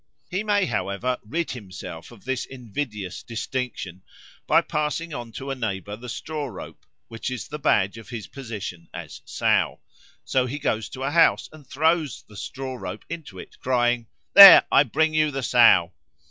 He 0.31 0.43
may, 0.43 0.65
however, 0.65 1.19
rid 1.23 1.51
himself 1.51 2.09
of 2.09 2.25
this 2.25 2.45
invidious 2.45 3.21
distinction 3.21 4.01
by 4.47 4.61
passing 4.61 5.13
on 5.13 5.31
to 5.33 5.51
a 5.51 5.55
neighbour 5.55 5.95
the 5.95 6.09
straw 6.09 6.47
rope, 6.47 6.87
which 7.07 7.29
is 7.29 7.47
the 7.47 7.59
badge 7.59 7.99
of 7.99 8.09
his 8.09 8.25
position 8.25 8.89
as 8.95 9.21
Sow. 9.25 9.79
So 10.25 10.47
he 10.47 10.57
goes 10.57 10.89
to 10.89 11.03
a 11.03 11.11
house 11.11 11.49
and 11.51 11.67
throws 11.67 12.23
the 12.27 12.35
straw 12.35 12.77
rope 12.77 13.05
into 13.09 13.37
it, 13.37 13.59
crying, 13.59 14.07
"There, 14.33 14.65
I 14.71 14.85
bring 14.85 15.13
you 15.13 15.29
the 15.29 15.43
Sow." 15.43 15.91